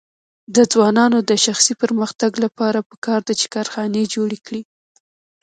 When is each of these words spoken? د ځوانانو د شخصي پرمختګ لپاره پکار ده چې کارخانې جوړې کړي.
د 0.55 0.57
ځوانانو 0.71 1.17
د 1.29 1.31
شخصي 1.45 1.73
پرمختګ 1.81 2.31
لپاره 2.43 2.79
پکار 2.89 3.19
ده 3.27 3.33
چې 3.39 3.45
کارخانې 3.55 4.11
جوړې 4.13 4.39
کړي. 4.45 4.61